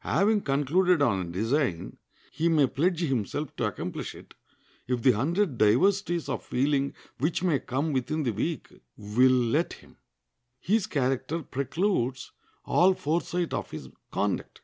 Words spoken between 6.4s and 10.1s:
feeling which may come within the week will let him.